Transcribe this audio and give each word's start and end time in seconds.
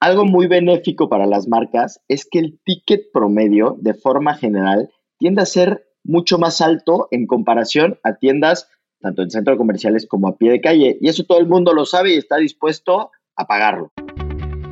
Algo 0.00 0.24
muy 0.24 0.46
benéfico 0.46 1.08
para 1.08 1.26
las 1.26 1.48
marcas 1.48 2.00
es 2.06 2.24
que 2.30 2.38
el 2.38 2.60
ticket 2.64 3.10
promedio, 3.12 3.76
de 3.80 3.94
forma 3.94 4.34
general, 4.34 4.90
tiende 5.18 5.42
a 5.42 5.46
ser 5.46 5.88
mucho 6.04 6.38
más 6.38 6.60
alto 6.60 7.08
en 7.10 7.26
comparación 7.26 7.98
a 8.04 8.14
tiendas 8.14 8.68
tanto 9.00 9.22
en 9.22 9.30
centros 9.30 9.58
comerciales 9.58 10.06
como 10.06 10.28
a 10.28 10.36
pie 10.36 10.50
de 10.50 10.60
calle. 10.60 10.98
Y 11.00 11.08
eso 11.08 11.24
todo 11.24 11.38
el 11.38 11.46
mundo 11.46 11.72
lo 11.72 11.84
sabe 11.84 12.14
y 12.14 12.16
está 12.16 12.36
dispuesto 12.36 13.10
a 13.36 13.46
pagarlo. 13.46 13.92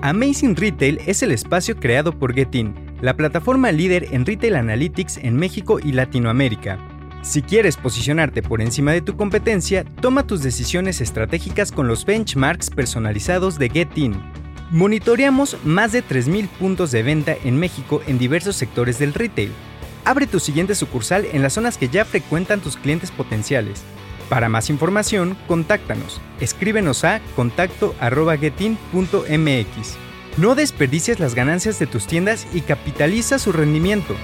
Amazing 0.03 0.57
Retail 0.57 1.01
es 1.07 1.23
el 1.23 1.33
espacio 1.33 1.77
creado 1.77 2.17
por 2.17 2.33
Getin, 2.35 2.75
la 3.01 3.17
plataforma 3.17 3.73
líder 3.73 4.07
en 4.13 4.25
retail 4.27 4.57
analytics 4.57 5.19
en 5.19 5.37
México 5.37 5.79
y 5.83 5.93
Latinoamérica. 5.93 6.79
Si 7.23 7.43
quieres 7.43 7.77
posicionarte 7.77 8.43
por 8.43 8.61
encima 8.61 8.93
de 8.93 9.01
tu 9.01 9.17
competencia, 9.17 9.85
toma 10.01 10.27
tus 10.27 10.43
decisiones 10.43 11.01
estratégicas 11.01 11.73
con 11.73 11.89
los 11.89 12.05
benchmarks 12.05 12.71
personalizados 12.71 13.59
de 13.59 13.69
Getin. 13.71 14.46
Monitoreamos 14.71 15.59
más 15.65 15.93
de 15.93 16.03
3.000 16.03 16.49
puntos 16.49 16.91
de 16.91 17.05
venta 17.05 17.37
en 17.45 17.57
México 17.57 18.03
en 18.09 18.19
diversos 18.19 18.57
sectores 18.57 18.99
del 18.99 19.15
retail. 19.15 19.53
Abre 20.05 20.27
tu 20.27 20.41
siguiente 20.41 20.75
sucursal 20.75 21.25
en 21.33 21.43
las 21.43 21.53
zonas 21.53 21.79
que 21.79 21.89
ya 21.89 22.05
frecuentan 22.05 22.61
tus 22.61 22.77
clientes 22.77 23.13
potenciales. 23.13 23.85
Para 24.29 24.49
más 24.49 24.69
información, 24.69 25.37
contáctanos. 25.47 26.21
Escríbenos 26.41 27.05
a 27.05 27.21
contacto.getin.mx. 27.37 29.97
No 30.37 30.57
desperdicies 30.57 31.21
las 31.21 31.37
ganancias 31.37 31.79
de 31.79 31.87
tus 31.87 32.09
tiendas 32.09 32.49
y 32.53 32.63
capitaliza 32.63 33.39
su 33.39 33.53
rendimiento. 33.53 34.17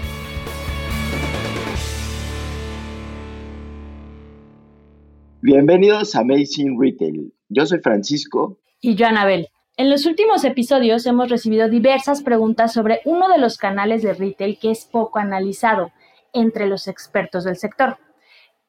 Bienvenidos 5.41 6.17
a 6.17 6.21
Amazing 6.21 6.81
Retail. 6.81 7.33
Yo 7.49 7.65
soy 7.65 7.79
Francisco. 7.79 8.59
Y 8.81 8.97
yo, 8.97 9.07
Anabel. 9.07 9.52
En 9.77 9.91
los 9.91 10.07
últimos 10.07 10.45
episodios 10.45 11.07
hemos 11.07 11.31
recibido 11.31 11.69
diversas 11.69 12.23
preguntas 12.23 12.73
sobre 12.73 13.01
uno 13.05 13.29
de 13.29 13.39
los 13.39 13.57
canales 13.57 14.03
de 14.03 14.15
retail 14.15 14.59
que 14.59 14.71
es 14.71 14.85
poco 14.85 15.19
analizado 15.19 15.93
entre 16.33 16.67
los 16.67 16.89
expertos 16.89 17.45
del 17.45 17.57
sector 17.57 17.97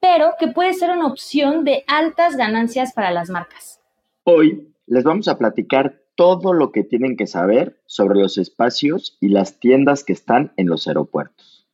pero 0.04 0.34
que 0.38 0.50
puede 0.50 0.74
ser 0.74 0.92
una 0.92 1.08
opción 1.08 1.64
de 1.64 1.86
altas 1.88 2.36
ganancias 2.36 2.92
para 2.92 3.12
las 3.12 3.30
marcas. 3.30 3.80
Hoy 4.26 4.76
les 4.86 5.06
vamos 5.06 5.30
a 5.30 5.38
platicar 5.38 6.02
todo 6.16 6.52
lo 6.52 6.74
que 6.74 6.84
tienen 6.84 7.16
que 7.16 7.26
saber 7.26 7.80
sobre 7.86 8.20
los 8.20 8.38
espacios 8.38 9.18
y 9.22 9.30
las 9.30 9.62
tiendas 9.62 10.04
que 10.04 10.12
están 10.12 10.52
en 10.58 10.68
los 10.68 10.90
aeropuertos. 10.90 11.70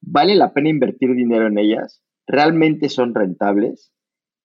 ¿Vale 0.00 0.34
la 0.34 0.52
pena 0.52 0.70
invertir 0.70 1.14
dinero 1.14 1.46
en 1.46 1.56
ellas? 1.56 2.02
¿Realmente 2.26 2.88
son 2.88 3.14
rentables? 3.14 3.92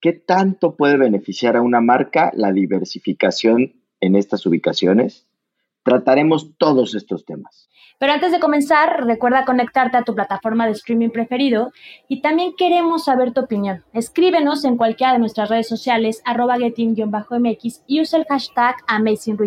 ¿Qué 0.00 0.12
tanto 0.12 0.76
puede 0.76 0.96
beneficiar 0.96 1.56
a 1.56 1.62
una 1.62 1.80
marca 1.80 2.30
la 2.36 2.52
diversificación 2.52 3.77
en 4.00 4.16
estas 4.16 4.44
ubicaciones? 4.46 5.26
Trataremos 5.82 6.56
todos 6.58 6.94
estos 6.94 7.24
temas. 7.24 7.68
Pero 7.98 8.12
antes 8.12 8.30
de 8.30 8.38
comenzar, 8.38 9.04
recuerda 9.04 9.44
conectarte 9.44 9.96
a 9.96 10.04
tu 10.04 10.14
plataforma 10.14 10.66
de 10.66 10.72
streaming 10.72 11.10
preferido 11.10 11.72
y 12.06 12.20
también 12.20 12.52
queremos 12.56 13.04
saber 13.04 13.32
tu 13.32 13.40
opinión. 13.40 13.82
Escríbenos 13.92 14.64
en 14.64 14.76
cualquiera 14.76 15.14
de 15.14 15.18
nuestras 15.18 15.48
redes 15.48 15.68
sociales, 15.68 16.22
arroba 16.24 16.58
getting-mx 16.58 17.82
y 17.86 18.00
usa 18.00 18.20
el 18.20 18.26
hashtag 18.26 18.76
Amazing 18.86 19.38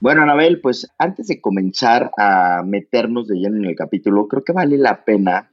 Bueno, 0.00 0.22
Anabel, 0.22 0.60
pues 0.60 0.88
antes 0.96 1.26
de 1.26 1.40
comenzar 1.40 2.12
a 2.16 2.62
meternos 2.64 3.26
de 3.26 3.36
lleno 3.36 3.56
en 3.56 3.64
el 3.64 3.74
capítulo, 3.74 4.28
creo 4.28 4.44
que 4.44 4.52
vale 4.52 4.78
la 4.78 5.04
pena 5.04 5.50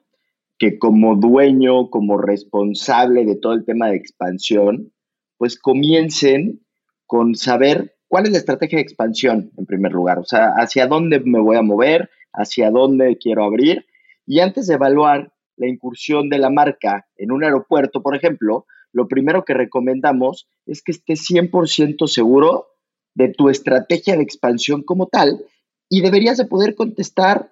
que 0.59 0.77
como 0.77 1.15
dueño, 1.15 1.89
como 1.89 2.19
responsable 2.19 3.25
de 3.25 3.37
todo 3.37 3.53
el 3.53 3.65
tema 3.65 3.87
de 3.87 3.95
expansión, 3.95 4.93
pues 5.37 5.59
comiencen 5.59 6.63
con 7.07 7.33
saber 7.33 7.95
cuál 8.07 8.25
es 8.25 8.33
la 8.33 8.37
estrategia 8.37 8.77
de 8.77 8.83
expansión 8.83 9.51
en 9.57 9.65
primer 9.65 9.93
lugar, 9.93 10.19
o 10.19 10.23
sea, 10.23 10.53
hacia 10.57 10.85
dónde 10.85 11.19
me 11.21 11.39
voy 11.39 11.57
a 11.57 11.63
mover, 11.63 12.11
hacia 12.31 12.69
dónde 12.69 13.17
quiero 13.17 13.45
abrir. 13.45 13.87
Y 14.27 14.41
antes 14.41 14.67
de 14.67 14.75
evaluar 14.75 15.33
la 15.57 15.67
incursión 15.67 16.29
de 16.29 16.37
la 16.37 16.51
marca 16.51 17.07
en 17.17 17.31
un 17.31 17.43
aeropuerto, 17.43 18.03
por 18.03 18.15
ejemplo, 18.15 18.67
lo 18.93 19.07
primero 19.07 19.43
que 19.43 19.55
recomendamos 19.55 20.47
es 20.67 20.83
que 20.83 20.91
estés 20.91 21.27
100% 21.27 22.05
seguro 22.07 22.67
de 23.15 23.29
tu 23.29 23.49
estrategia 23.49 24.15
de 24.15 24.23
expansión 24.23 24.83
como 24.83 25.07
tal 25.07 25.43
y 25.89 26.01
deberías 26.01 26.37
de 26.37 26.45
poder 26.45 26.75
contestar 26.75 27.51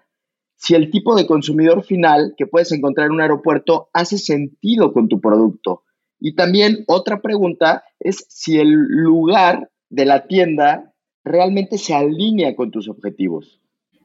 si 0.55 0.75
el 0.75 0.91
tipo 0.91 1.15
de 1.15 1.25
consumidor 1.25 1.83
final 1.83 2.35
que 2.37 2.47
puedes 2.47 2.71
encontrar 2.71 3.07
en 3.07 3.13
un 3.13 3.21
aeropuerto 3.21 3.89
hace 3.93 4.17
sentido 4.17 4.93
con 4.93 5.09
tu 5.09 5.19
producto. 5.19 5.83
Y 6.19 6.35
también 6.35 6.85
otra 6.87 7.21
pregunta 7.21 7.83
es 7.99 8.25
si 8.29 8.59
el 8.59 8.71
lugar 8.71 9.69
de 9.89 10.05
la 10.05 10.25
tienda 10.27 10.93
realmente 11.23 11.77
se 11.77 11.93
alinea 11.93 12.55
con 12.55 12.71
tus 12.71 12.87
objetivos. 12.87 13.61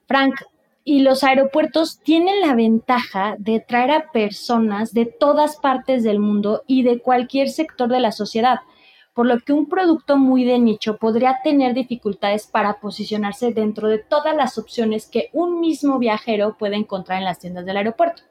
Frank, 0.06 0.34
y 0.84 1.00
los 1.00 1.22
aeropuertos 1.22 2.00
tienen 2.00 2.40
la 2.40 2.54
ventaja 2.54 3.36
de 3.38 3.60
traer 3.60 3.90
a 3.90 4.10
personas 4.10 4.94
de 4.94 5.04
todas 5.04 5.56
partes 5.56 6.02
del 6.02 6.19
mundo 6.19 6.62
y 6.66 6.82
de 6.82 6.98
cualquier 7.00 7.50
sector 7.50 7.88
de 7.88 8.00
la 8.00 8.10
sociedad 8.10 8.60
por 9.18 9.26
lo 9.26 9.40
que 9.40 9.52
un 9.52 9.68
producto 9.68 10.16
muy 10.16 10.44
de 10.44 10.60
nicho 10.60 10.96
podría 10.96 11.38
tener 11.42 11.74
dificultades 11.74 12.46
para 12.46 12.78
posicionarse 12.78 13.52
dentro 13.52 13.88
de 13.88 13.98
todas 13.98 14.36
las 14.36 14.58
opciones 14.58 15.08
que 15.10 15.28
un 15.32 15.58
mismo 15.58 15.98
viajero 15.98 16.56
puede 16.56 16.76
encontrar 16.76 17.18
en 17.18 17.24
las 17.24 17.40
tiendas 17.40 17.66
del 17.66 17.78
aeropuerto. 17.78 18.22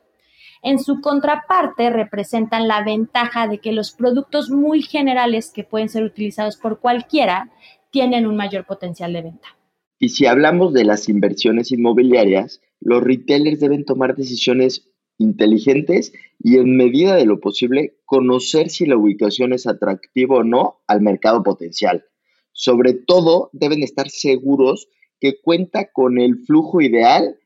En 0.64 0.80
su 0.80 1.02
contraparte, 1.02 1.90
representan 1.90 2.70
la 2.70 2.86
ventaja 2.86 3.50
de 3.50 3.58
que 3.58 3.74
los 3.74 3.92
productos 3.92 4.50
muy 4.50 4.82
generales 4.82 5.52
que 5.54 5.66
pueden 5.66 5.90
ser 5.90 6.06
utilizados 6.06 6.56
por 6.56 6.80
cualquiera 6.80 7.52
tienen 7.92 8.26
un 8.26 8.38
mayor 8.38 8.66
potencial 8.66 9.12
de 9.12 9.24
venta. 9.24 9.58
Y 10.00 10.08
si 10.08 10.26
hablamos 10.26 10.72
de 10.72 10.86
las 10.86 11.10
inversiones 11.10 11.74
inmobiliarias, 11.74 12.62
los 12.80 13.04
retailers 13.04 13.60
deben 13.60 13.84
tomar 13.84 14.16
decisiones 14.16 14.90
inteligentes 15.18 16.14
y 16.40 16.58
en 16.58 16.78
medida 16.78 17.16
de 17.16 17.26
lo 17.26 17.40
posible 17.40 17.98
conocer 18.06 18.70
si 18.70 18.86
la 18.86 18.98
ubicación 18.98 19.54
es 19.54 19.68
atractiva 19.68 20.38
o 20.38 20.44
no 20.44 20.82
al 20.88 21.02
mercado 21.02 21.44
potencial. 21.44 22.06
Sobre 22.52 22.94
todo, 22.94 23.50
deben 23.54 23.84
estar 23.84 24.10
seguros 24.10 24.88
que 25.20 25.40
cuenta 25.42 25.92
con 25.92 26.20
el 26.20 26.40
flujo 26.46 26.82
ideal, 26.82 27.38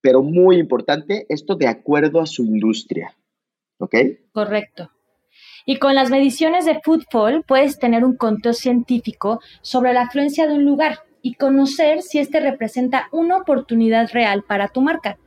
pero 0.00 0.22
muy 0.22 0.56
importante, 0.56 1.26
esto 1.28 1.54
de 1.54 1.68
acuerdo 1.68 2.20
a 2.20 2.26
su 2.26 2.44
industria. 2.44 3.16
¿Ok? 3.78 3.94
Correcto. 4.32 4.90
Y 5.64 5.78
con 5.78 5.94
las 5.94 6.10
mediciones 6.10 6.64
de 6.64 6.80
footfall 6.82 7.44
puedes 7.46 7.78
tener 7.78 8.04
un 8.04 8.16
conteo 8.16 8.52
científico 8.52 9.40
sobre 9.60 9.92
la 9.92 10.02
afluencia 10.02 10.46
de 10.46 10.54
un 10.54 10.64
lugar 10.64 11.00
y 11.22 11.34
conocer 11.34 12.02
si 12.02 12.18
este 12.18 12.40
representa 12.40 13.08
una 13.12 13.38
oportunidad 13.38 14.10
real 14.12 14.42
para 14.42 14.68
tu 14.68 14.80
marca. 14.80 15.18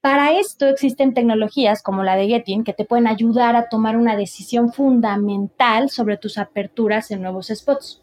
Para 0.00 0.38
esto 0.38 0.66
existen 0.66 1.12
tecnologías 1.12 1.82
como 1.82 2.02
la 2.04 2.16
de 2.16 2.26
Getting 2.26 2.64
que 2.64 2.72
te 2.72 2.86
pueden 2.86 3.06
ayudar 3.06 3.54
a 3.54 3.68
tomar 3.68 3.98
una 3.98 4.16
decisión 4.16 4.72
fundamental 4.72 5.90
sobre 5.90 6.16
tus 6.16 6.38
aperturas 6.38 7.10
en 7.10 7.20
nuevos 7.20 7.48
spots. 7.48 8.02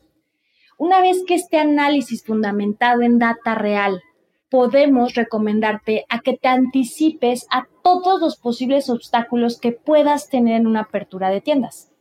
Una 0.77 1.01
vez 1.01 1.23
que 1.25 1.33
este 1.33 1.57
análisis 1.57 2.23
fundamentado 2.23 3.01
en 3.01 3.17
data 3.17 3.55
real, 3.55 4.03
podemos 4.51 5.15
recomendarte 5.15 6.05
a 6.07 6.19
que 6.19 6.37
te 6.37 6.47
anticipes 6.47 7.47
a 7.49 7.67
todos 7.83 8.21
los 8.21 8.37
posibles 8.37 8.91
obstáculos 8.91 9.59
que 9.59 9.71
puedas 9.71 10.29
tener 10.29 10.61
en 10.61 10.67
una 10.67 10.81
apertura 10.81 11.31
de 11.31 11.41
tiendas. 11.41 11.91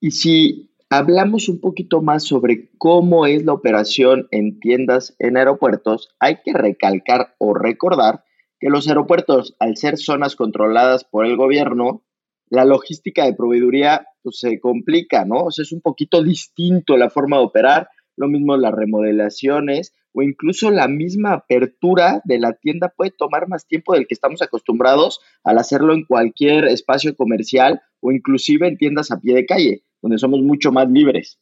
Y 0.00 0.12
si 0.12 0.70
hablamos 0.88 1.50
un 1.50 1.60
poquito 1.60 2.00
más 2.00 2.24
sobre 2.24 2.70
cómo 2.78 3.26
es 3.26 3.44
la 3.44 3.52
operación 3.52 4.28
en 4.30 4.58
tiendas 4.60 5.14
en 5.18 5.36
aeropuertos, 5.36 6.08
hay 6.18 6.38
que 6.42 6.54
recalcar 6.54 7.34
o 7.36 7.52
recordar 7.52 8.24
que 8.62 8.70
los 8.70 8.86
aeropuertos, 8.86 9.56
al 9.58 9.76
ser 9.76 9.98
zonas 9.98 10.36
controladas 10.36 11.02
por 11.02 11.26
el 11.26 11.36
gobierno, 11.36 12.04
la 12.48 12.64
logística 12.64 13.24
de 13.24 13.34
proveeduría 13.34 14.06
pues, 14.22 14.38
se 14.38 14.60
complica, 14.60 15.24
¿no? 15.24 15.46
O 15.46 15.50
sea, 15.50 15.64
es 15.64 15.72
un 15.72 15.80
poquito 15.80 16.22
distinto 16.22 16.96
la 16.96 17.10
forma 17.10 17.38
de 17.38 17.42
operar, 17.42 17.88
lo 18.14 18.28
mismo 18.28 18.56
las 18.56 18.72
remodelaciones 18.72 19.92
o 20.12 20.22
incluso 20.22 20.70
la 20.70 20.86
misma 20.86 21.32
apertura 21.32 22.22
de 22.24 22.38
la 22.38 22.52
tienda 22.52 22.90
puede 22.96 23.10
tomar 23.10 23.48
más 23.48 23.66
tiempo 23.66 23.94
del 23.94 24.06
que 24.06 24.14
estamos 24.14 24.42
acostumbrados 24.42 25.18
al 25.42 25.58
hacerlo 25.58 25.92
en 25.92 26.04
cualquier 26.04 26.66
espacio 26.66 27.16
comercial 27.16 27.82
o 27.98 28.12
inclusive 28.12 28.68
en 28.68 28.78
tiendas 28.78 29.10
a 29.10 29.18
pie 29.18 29.34
de 29.34 29.44
calle, 29.44 29.82
donde 30.00 30.18
somos 30.18 30.40
mucho 30.40 30.70
más 30.70 30.88
libres. 30.88 31.40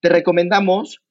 Te 0.00 0.10
recomendamos 0.10 1.02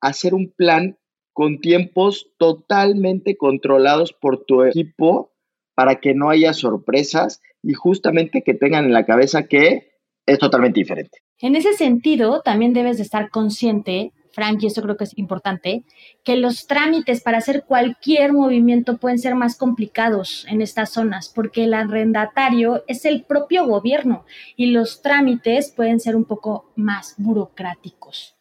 hacer 0.00 0.32
un 0.32 0.50
plan 0.50 0.96
con 1.36 1.58
tiempos 1.58 2.30
totalmente 2.38 3.36
controlados 3.36 4.14
por 4.14 4.46
tu 4.46 4.62
equipo 4.62 5.34
para 5.74 5.96
que 5.96 6.14
no 6.14 6.30
haya 6.30 6.54
sorpresas 6.54 7.42
y 7.62 7.74
justamente 7.74 8.40
que 8.40 8.54
tengan 8.54 8.86
en 8.86 8.94
la 8.94 9.04
cabeza 9.04 9.46
que 9.46 10.00
es 10.24 10.38
totalmente 10.38 10.80
diferente. 10.80 11.18
En 11.38 11.54
ese 11.54 11.74
sentido, 11.74 12.40
también 12.40 12.72
debes 12.72 12.96
de 12.96 13.02
estar 13.02 13.28
consciente, 13.28 14.14
Frank, 14.32 14.62
y 14.62 14.66
esto 14.66 14.80
creo 14.80 14.96
que 14.96 15.04
es 15.04 15.18
importante, 15.18 15.84
que 16.24 16.36
los 16.36 16.66
trámites 16.66 17.20
para 17.20 17.36
hacer 17.36 17.64
cualquier 17.68 18.32
movimiento 18.32 18.96
pueden 18.96 19.18
ser 19.18 19.34
más 19.34 19.58
complicados 19.58 20.46
en 20.48 20.62
estas 20.62 20.88
zonas, 20.88 21.30
porque 21.34 21.64
el 21.64 21.74
arrendatario 21.74 22.82
es 22.88 23.04
el 23.04 23.24
propio 23.24 23.66
gobierno 23.66 24.24
y 24.56 24.70
los 24.70 25.02
trámites 25.02 25.70
pueden 25.70 26.00
ser 26.00 26.16
un 26.16 26.24
poco 26.24 26.72
más 26.76 27.14
burocráticos. 27.18 28.35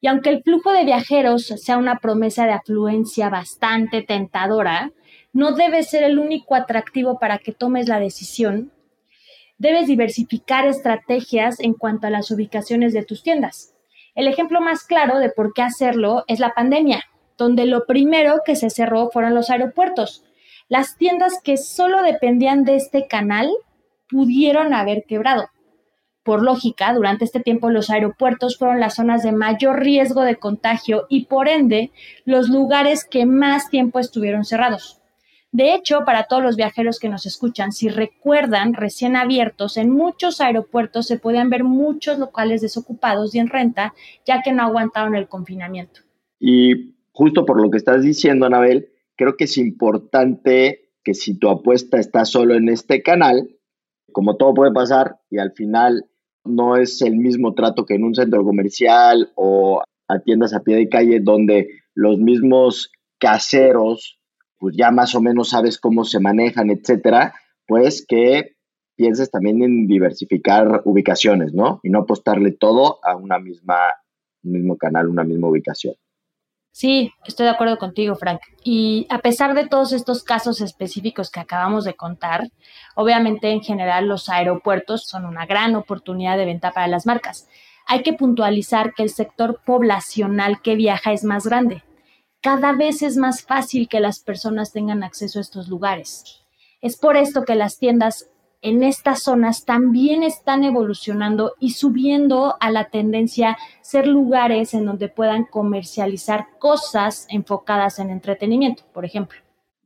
Y 0.00 0.08
aunque 0.08 0.30
el 0.30 0.42
flujo 0.42 0.72
de 0.72 0.84
viajeros 0.84 1.46
sea 1.46 1.76
una 1.76 1.98
promesa 1.98 2.46
de 2.46 2.52
afluencia 2.52 3.28
bastante 3.28 4.02
tentadora, 4.02 4.92
no 5.32 5.52
debe 5.52 5.82
ser 5.82 6.02
el 6.02 6.18
único 6.18 6.54
atractivo 6.54 7.18
para 7.18 7.38
que 7.38 7.52
tomes 7.52 7.88
la 7.88 8.00
decisión. 8.00 8.72
Debes 9.58 9.86
diversificar 9.86 10.66
estrategias 10.66 11.60
en 11.60 11.74
cuanto 11.74 12.06
a 12.06 12.10
las 12.10 12.30
ubicaciones 12.30 12.92
de 12.92 13.04
tus 13.04 13.22
tiendas. 13.22 13.74
El 14.14 14.26
ejemplo 14.26 14.60
más 14.60 14.84
claro 14.84 15.18
de 15.18 15.30
por 15.30 15.52
qué 15.52 15.62
hacerlo 15.62 16.24
es 16.26 16.40
la 16.40 16.54
pandemia, 16.54 17.04
donde 17.36 17.66
lo 17.66 17.86
primero 17.86 18.40
que 18.44 18.56
se 18.56 18.70
cerró 18.70 19.10
fueron 19.10 19.34
los 19.34 19.50
aeropuertos. 19.50 20.24
Las 20.68 20.96
tiendas 20.96 21.40
que 21.42 21.56
solo 21.56 22.02
dependían 22.02 22.64
de 22.64 22.76
este 22.76 23.06
canal 23.06 23.50
pudieron 24.08 24.74
haber 24.74 25.04
quebrado. 25.04 25.48
Por 26.30 26.44
lógica, 26.44 26.94
durante 26.94 27.24
este 27.24 27.40
tiempo 27.40 27.70
los 27.70 27.90
aeropuertos 27.90 28.56
fueron 28.56 28.78
las 28.78 28.94
zonas 28.94 29.24
de 29.24 29.32
mayor 29.32 29.80
riesgo 29.80 30.22
de 30.22 30.36
contagio 30.36 31.06
y 31.08 31.24
por 31.24 31.48
ende 31.48 31.90
los 32.24 32.48
lugares 32.48 33.04
que 33.04 33.26
más 33.26 33.68
tiempo 33.68 33.98
estuvieron 33.98 34.44
cerrados. 34.44 35.00
De 35.50 35.74
hecho, 35.74 36.04
para 36.06 36.28
todos 36.28 36.44
los 36.44 36.54
viajeros 36.54 37.00
que 37.00 37.08
nos 37.08 37.26
escuchan, 37.26 37.72
si 37.72 37.88
recuerdan, 37.88 38.74
recién 38.74 39.16
abiertos, 39.16 39.76
en 39.76 39.90
muchos 39.90 40.40
aeropuertos 40.40 41.08
se 41.08 41.18
podían 41.18 41.50
ver 41.50 41.64
muchos 41.64 42.20
locales 42.20 42.60
desocupados 42.60 43.34
y 43.34 43.40
en 43.40 43.48
renta, 43.48 43.92
ya 44.24 44.40
que 44.40 44.52
no 44.52 44.62
aguantaron 44.62 45.16
el 45.16 45.26
confinamiento. 45.26 46.02
Y 46.38 46.94
justo 47.10 47.44
por 47.44 47.60
lo 47.60 47.72
que 47.72 47.78
estás 47.78 48.04
diciendo, 48.04 48.46
Anabel, 48.46 48.88
creo 49.16 49.36
que 49.36 49.46
es 49.46 49.58
importante 49.58 50.92
que 51.02 51.12
si 51.12 51.36
tu 51.36 51.48
apuesta 51.48 51.98
está 51.98 52.24
solo 52.24 52.54
en 52.54 52.68
este 52.68 53.02
canal, 53.02 53.56
como 54.12 54.36
todo 54.36 54.54
puede 54.54 54.72
pasar 54.72 55.18
y 55.28 55.38
al 55.38 55.50
final 55.50 56.04
no 56.44 56.76
es 56.76 57.02
el 57.02 57.16
mismo 57.16 57.54
trato 57.54 57.84
que 57.84 57.94
en 57.94 58.04
un 58.04 58.14
centro 58.14 58.44
comercial 58.44 59.30
o 59.34 59.82
a 60.08 60.18
tiendas 60.20 60.54
a 60.54 60.62
pie 60.62 60.76
de 60.76 60.88
calle 60.88 61.20
donde 61.20 61.68
los 61.94 62.18
mismos 62.18 62.90
caseros 63.18 64.20
pues 64.60 64.76
ya 64.76 64.90
más 64.90 65.14
o 65.14 65.20
menos 65.22 65.48
sabes 65.50 65.78
cómo 65.78 66.04
se 66.04 66.20
manejan, 66.20 66.70
etcétera, 66.70 67.34
pues 67.66 68.04
que 68.06 68.56
pienses 68.94 69.30
también 69.30 69.62
en 69.62 69.86
diversificar 69.86 70.82
ubicaciones, 70.84 71.54
¿no? 71.54 71.80
Y 71.82 71.88
no 71.88 72.00
apostarle 72.00 72.52
todo 72.52 72.98
a 73.02 73.16
una 73.16 73.38
misma, 73.38 73.78
un 74.44 74.52
mismo 74.52 74.76
canal, 74.76 75.08
una 75.08 75.24
misma 75.24 75.48
ubicación. 75.48 75.94
Sí, 76.72 77.12
estoy 77.24 77.46
de 77.46 77.52
acuerdo 77.52 77.78
contigo, 77.78 78.14
Frank. 78.14 78.40
Y 78.64 79.06
a 79.10 79.18
pesar 79.18 79.54
de 79.54 79.66
todos 79.66 79.92
estos 79.92 80.22
casos 80.22 80.60
específicos 80.60 81.30
que 81.30 81.40
acabamos 81.40 81.84
de 81.84 81.94
contar, 81.94 82.48
obviamente 82.94 83.50
en 83.50 83.62
general 83.62 84.06
los 84.06 84.28
aeropuertos 84.28 85.06
son 85.06 85.26
una 85.26 85.46
gran 85.46 85.74
oportunidad 85.74 86.36
de 86.36 86.46
venta 86.46 86.72
para 86.72 86.86
las 86.86 87.06
marcas. 87.06 87.48
Hay 87.86 88.02
que 88.02 88.12
puntualizar 88.12 88.94
que 88.94 89.02
el 89.02 89.10
sector 89.10 89.60
poblacional 89.64 90.62
que 90.62 90.76
viaja 90.76 91.12
es 91.12 91.24
más 91.24 91.46
grande 91.46 91.82
cada 92.40 92.72
vez 92.72 93.02
es 93.02 93.16
más 93.16 93.42
fácil 93.42 93.86
que 93.88 94.00
las 94.00 94.20
personas 94.20 94.72
tengan 94.72 95.02
acceso 95.02 95.38
a 95.38 95.42
estos 95.42 95.68
lugares. 95.68 96.40
Es 96.80 96.96
por 96.96 97.16
esto 97.16 97.44
que 97.44 97.54
las 97.54 97.78
tiendas 97.78 98.29
en 98.62 98.82
estas 98.82 99.22
zonas 99.22 99.64
también 99.64 100.22
están 100.22 100.64
evolucionando 100.64 101.54
y 101.58 101.70
subiendo 101.70 102.56
a 102.60 102.70
la 102.70 102.90
tendencia 102.90 103.56
ser 103.80 104.06
lugares 104.06 104.74
en 104.74 104.84
donde 104.84 105.08
puedan 105.08 105.44
comercializar 105.44 106.46
cosas 106.58 107.26
enfocadas 107.30 107.98
en 107.98 108.10
entretenimiento, 108.10 108.82
por 108.92 109.04
ejemplo. 109.04 109.38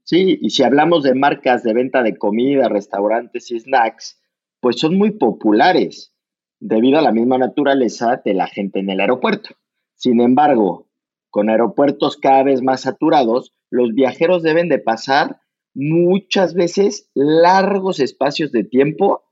Sí, 0.03 0.39
y 0.41 0.51
si 0.51 0.63
hablamos 0.63 1.03
de 1.03 1.15
marcas 1.15 1.63
de 1.63 1.73
venta 1.73 2.03
de 2.03 2.17
comida, 2.19 2.69
restaurantes 2.69 3.51
y 3.51 3.61
snacks, 3.61 4.21
pues 4.61 4.79
son 4.79 4.99
muy 4.99 5.13
populares 5.13 6.15
debido 6.61 6.99
a 6.99 7.03
la 7.03 7.13
misma 7.13 7.39
naturaleza 7.39 8.21
de 8.25 8.35
la 8.35 8.47
gente 8.47 8.81
en 8.81 8.91
el 8.91 9.01
aeropuerto. 9.01 9.51
Sin 9.95 10.21
embargo, 10.21 10.89
con 11.31 11.49
aeropuertos 11.49 12.17
cada 12.17 12.43
vez 12.43 12.63
más 12.63 12.83
saturados, 12.83 13.55
los 13.71 13.95
viajeros 13.95 14.43
deben 14.43 14.69
de 14.69 14.79
pasar 14.79 15.41
muchas 15.75 16.55
veces 16.55 17.11
largos 17.15 18.01
espacios 18.01 18.53
de 18.53 18.65
tiempo 18.65 19.25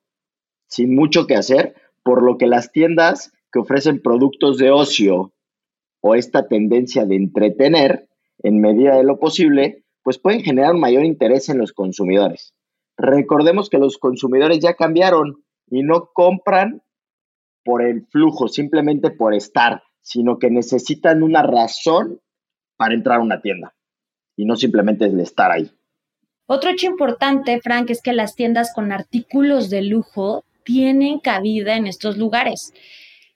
sin 0.67 0.95
mucho 0.95 1.27
que 1.27 1.37
hacer, 1.37 1.75
por 2.03 2.23
lo 2.23 2.39
que 2.39 2.47
las 2.47 2.73
tiendas 2.73 3.33
que 3.53 3.61
ofrecen 3.61 4.01
productos 4.01 4.57
de 4.59 4.71
ocio 4.71 5.33
o 6.01 6.15
esta 6.15 6.49
tendencia 6.49 7.05
de 7.05 7.17
entretener 7.17 8.09
en 8.39 8.61
medida 8.61 8.97
de 8.97 9.05
lo 9.05 9.21
posible, 9.21 9.85
pues 10.03 10.19
pueden 10.19 10.43
generar 10.43 10.75
mayor 10.75 11.05
interés 11.05 11.49
en 11.49 11.59
los 11.59 11.73
consumidores. 11.73 12.55
Recordemos 12.97 13.69
que 13.69 13.79
los 13.79 13.99
consumidores 13.99 14.59
ya 14.61 14.75
cambiaron 14.75 15.45
y 15.69 15.83
no 15.83 16.11
compran 16.13 16.83
por 17.65 17.83
el 17.83 18.07
flujo, 18.07 18.49
simplemente 18.49 19.11
por 19.11 19.35
estar, 19.35 19.83
sino 20.01 20.39
que 20.39 20.51
necesitan 20.51 21.23
una 21.23 21.43
razón 21.43 22.21
para 22.77 22.95
entrar 22.95 23.21
a 23.21 23.23
una 23.23 23.41
tienda 23.41 23.75
y 24.37 24.45
no 24.45 24.57
simplemente 24.57 25.05
el 25.05 25.21
estar 25.21 25.51
ahí. 25.51 25.71
Otro 26.55 26.69
hecho 26.69 26.87
importante, 26.87 27.59
Frank, 27.63 27.89
es 27.89 28.03
que 28.03 28.13
las 28.13 28.37
tiendas 28.37 28.75
con 28.75 28.93
artículos 28.93 29.71
de 29.71 29.81
lujo 29.81 30.45
tienen 30.65 31.19
cabida 31.19 31.77
en 31.77 31.87
estos 31.87 32.19
lugares. 32.19 32.75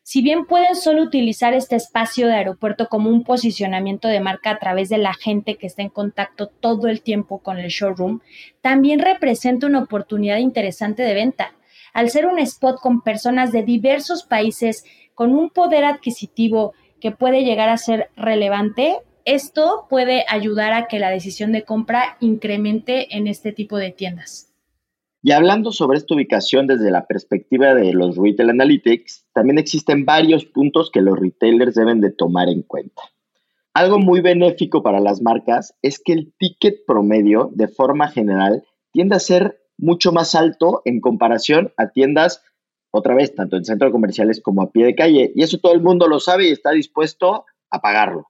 Si 0.03 0.21
bien 0.21 0.45
pueden 0.45 0.77
solo 0.77 1.01
utilizar 1.01 1.55
este 1.55 1.77
espacio 1.77 2.27
de 2.27 2.35
aeropuerto 2.35 2.89
como 2.89 3.09
un 3.09 3.25
posicionamiento 3.25 4.07
de 4.07 4.21
marca 4.21 4.51
a 4.51 4.59
través 4.59 4.91
de 4.91 4.99
la 4.99 5.15
gente 5.15 5.57
que 5.57 5.67
está 5.67 5.81
en 5.81 5.89
contacto 5.89 6.49
todo 6.49 6.89
el 6.89 7.01
tiempo 7.01 7.39
con 7.39 7.57
el 7.57 7.71
showroom, 7.71 8.21
también 8.61 8.99
representa 8.99 9.67
una 9.67 9.85
oportunidad 9.85 10.37
interesante 10.37 11.03
de 11.03 11.15
venta. 11.15 11.55
Al 11.95 12.11
ser 12.11 12.27
un 12.27 12.39
spot 12.39 12.83
con 12.83 13.01
personas 13.01 13.51
de 13.51 13.63
diversos 13.63 14.25
países 14.25 14.85
con 15.15 15.35
un 15.35 15.49
poder 15.49 15.87
adquisitivo 15.87 16.75
que 17.01 17.13
puede 17.13 17.45
llegar 17.45 17.71
a 17.71 17.79
ser 17.79 18.11
relevante, 18.15 18.99
esto 19.27 19.87
puede 19.91 20.25
ayudar 20.29 20.73
a 20.73 20.87
que 20.87 21.01
la 21.01 21.11
decisión 21.11 21.53
de 21.53 21.65
compra 21.65 22.17
incremente 22.21 23.17
en 23.17 23.27
este 23.27 23.53
tipo 23.53 23.77
de 23.77 23.91
tiendas. 23.91 24.53
Y 25.21 25.33
hablando 25.33 25.73
sobre 25.73 25.99
esta 25.99 26.15
ubicación 26.15 26.69
desde 26.69 26.93
la 26.93 27.07
perspectiva 27.07 27.75
de 27.75 27.93
los 27.93 28.17
Retail 28.17 28.51
Analytics, 28.51 29.27
también 29.33 29.59
existen 29.59 30.05
varios 30.05 30.45
puntos 30.45 30.91
que 30.93 31.03
los 31.03 31.19
retailers 31.19 31.75
deben 31.75 32.01
de 32.01 32.13
tomar 32.13 32.49
en 32.49 32.63
cuenta. 32.63 33.03
Algo 33.75 33.99
muy 33.99 34.21
benéfico 34.21 34.85
para 34.85 35.01
las 35.01 35.21
marcas 35.21 35.75
es 35.83 35.99
que 35.99 36.13
el 36.13 36.33
ticket 36.39 36.87
promedio, 36.87 37.51
de 37.53 37.67
forma 37.67 38.09
general, 38.09 38.63
tiende 38.93 39.17
a 39.17 39.21
ser 39.21 39.61
mucho 39.77 40.13
más 40.13 40.37
alto 40.37 40.83
en 40.85 41.01
comparación 41.01 41.73
a 41.77 41.89
tiendas 41.89 42.43
otra 42.93 43.17
vez, 43.17 43.35
tanto 43.35 43.57
en 43.57 43.65
centros 43.65 43.91
comerciales 43.91 44.41
como 44.41 44.63
a 44.63 44.71
pie 44.71 44.87
de 44.87 44.95
calle. 44.95 45.33
Y 45.35 45.43
eso 45.43 45.59
todo 45.59 45.73
el 45.73 45.83
mundo 45.83 46.07
lo 46.07 46.21
sabe 46.21 46.49
y 46.49 46.53
está 46.53 46.71
dispuesto 46.71 47.45
a 47.71 47.81
pagarlo. 47.81 48.29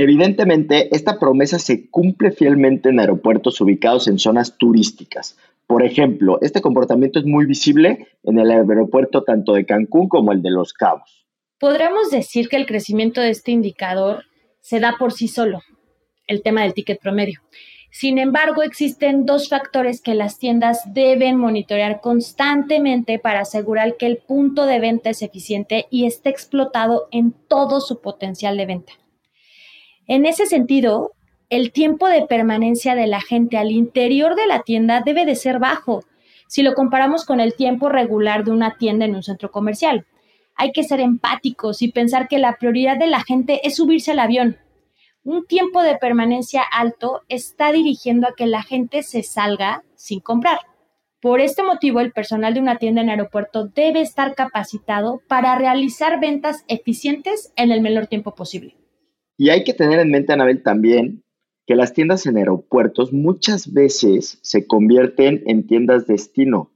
Evidentemente, 0.00 0.94
esta 0.94 1.18
promesa 1.18 1.58
se 1.58 1.90
cumple 1.90 2.30
fielmente 2.30 2.90
en 2.90 3.00
aeropuertos 3.00 3.60
ubicados 3.60 4.06
en 4.06 4.20
zonas 4.20 4.56
turísticas. 4.56 5.36
Por 5.66 5.84
ejemplo, 5.84 6.38
este 6.40 6.60
comportamiento 6.60 7.18
es 7.18 7.26
muy 7.26 7.46
visible 7.46 8.06
en 8.22 8.38
el 8.38 8.48
aeropuerto 8.52 9.24
tanto 9.24 9.54
de 9.54 9.66
Cancún 9.66 10.08
como 10.08 10.30
el 10.30 10.40
de 10.40 10.52
Los 10.52 10.72
Cabos. 10.72 11.26
Podríamos 11.58 12.10
decir 12.10 12.48
que 12.48 12.54
el 12.54 12.66
crecimiento 12.66 13.20
de 13.20 13.30
este 13.30 13.50
indicador 13.50 14.24
se 14.60 14.78
da 14.78 14.94
por 15.00 15.12
sí 15.12 15.26
solo, 15.26 15.62
el 16.28 16.42
tema 16.42 16.62
del 16.62 16.74
ticket 16.74 17.00
promedio. 17.00 17.40
Sin 17.90 18.18
embargo, 18.18 18.62
existen 18.62 19.26
dos 19.26 19.48
factores 19.48 20.00
que 20.00 20.14
las 20.14 20.38
tiendas 20.38 20.82
deben 20.94 21.38
monitorear 21.38 22.00
constantemente 22.00 23.18
para 23.18 23.40
asegurar 23.40 23.96
que 23.96 24.06
el 24.06 24.18
punto 24.18 24.64
de 24.64 24.78
venta 24.78 25.10
es 25.10 25.22
eficiente 25.22 25.86
y 25.90 26.06
esté 26.06 26.30
explotado 26.30 27.08
en 27.10 27.34
todo 27.48 27.80
su 27.80 28.00
potencial 28.00 28.56
de 28.56 28.66
venta. 28.66 28.92
En 30.08 30.26
ese 30.26 30.46
sentido, 30.46 31.12
el 31.48 31.70
tiempo 31.70 32.08
de 32.08 32.26
permanencia 32.26 32.96
de 32.96 33.06
la 33.06 33.20
gente 33.20 33.56
al 33.56 33.70
interior 33.70 34.34
de 34.34 34.48
la 34.48 34.62
tienda 34.62 35.02
debe 35.04 35.24
de 35.24 35.36
ser 35.36 35.60
bajo 35.60 36.02
si 36.48 36.62
lo 36.62 36.74
comparamos 36.74 37.24
con 37.24 37.38
el 37.38 37.54
tiempo 37.54 37.88
regular 37.88 38.42
de 38.42 38.50
una 38.50 38.76
tienda 38.76 39.04
en 39.04 39.14
un 39.14 39.22
centro 39.22 39.52
comercial. 39.52 40.06
Hay 40.56 40.72
que 40.72 40.82
ser 40.82 40.98
empáticos 40.98 41.82
y 41.82 41.92
pensar 41.92 42.26
que 42.26 42.38
la 42.38 42.56
prioridad 42.56 42.98
de 42.98 43.06
la 43.06 43.22
gente 43.22 43.60
es 43.62 43.76
subirse 43.76 44.10
al 44.10 44.18
avión, 44.18 44.56
un 45.28 45.44
tiempo 45.46 45.82
de 45.82 45.98
permanencia 45.98 46.62
alto 46.62 47.20
está 47.28 47.70
dirigiendo 47.70 48.26
a 48.26 48.34
que 48.34 48.46
la 48.46 48.62
gente 48.62 49.02
se 49.02 49.22
salga 49.22 49.84
sin 49.94 50.20
comprar. 50.20 50.58
Por 51.20 51.42
este 51.42 51.62
motivo, 51.62 52.00
el 52.00 52.12
personal 52.12 52.54
de 52.54 52.60
una 52.60 52.78
tienda 52.78 53.02
en 53.02 53.10
aeropuerto 53.10 53.66
debe 53.66 54.00
estar 54.00 54.34
capacitado 54.34 55.20
para 55.28 55.54
realizar 55.56 56.18
ventas 56.18 56.64
eficientes 56.66 57.52
en 57.56 57.72
el 57.72 57.82
menor 57.82 58.06
tiempo 58.06 58.34
posible. 58.34 58.77
Y 59.38 59.50
hay 59.50 59.64
que 59.64 59.72
tener 59.72 60.00
en 60.00 60.10
mente, 60.10 60.32
Anabel, 60.32 60.62
también 60.62 61.22
que 61.64 61.76
las 61.76 61.92
tiendas 61.92 62.26
en 62.26 62.36
aeropuertos 62.36 63.12
muchas 63.12 63.72
veces 63.72 64.38
se 64.42 64.66
convierten 64.66 65.42
en 65.46 65.66
tiendas 65.66 66.06
destino. 66.06 66.72